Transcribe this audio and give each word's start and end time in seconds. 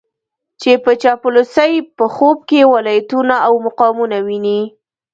چې 0.61 0.71
په 0.83 0.91
چاپلوسۍ 1.03 1.73
په 1.97 2.05
خوب 2.15 2.37
کې 2.49 2.69
ولايتونه 2.75 3.35
او 3.47 3.53
مقامونه 3.67 4.17
ويني. 4.27 4.61